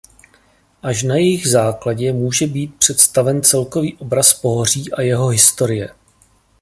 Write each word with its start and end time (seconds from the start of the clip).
Až 0.81 1.03
na 1.03 1.15
jejich 1.15 1.47
základě 1.47 2.13
může 2.13 2.47
být 2.47 2.75
představen 2.75 3.41
celkový 3.43 3.97
obraz 3.97 4.33
pohoří 4.33 4.93
a 4.93 5.01
jeho 5.01 5.27
historie. 5.27 5.89